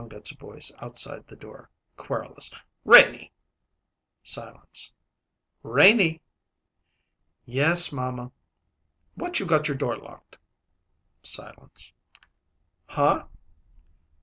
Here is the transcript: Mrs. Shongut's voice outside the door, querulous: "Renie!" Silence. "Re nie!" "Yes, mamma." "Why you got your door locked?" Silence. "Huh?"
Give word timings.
Mrs. 0.01 0.09
Shongut's 0.09 0.31
voice 0.31 0.71
outside 0.79 1.27
the 1.27 1.35
door, 1.35 1.69
querulous: 1.95 2.51
"Renie!" 2.83 3.31
Silence. 4.23 4.91
"Re 5.61 5.93
nie!" 5.93 6.21
"Yes, 7.45 7.91
mamma." 7.91 8.31
"Why 9.13 9.29
you 9.35 9.45
got 9.45 9.67
your 9.67 9.77
door 9.77 9.95
locked?" 9.97 10.39
Silence. 11.21 11.93
"Huh?" 12.87 13.27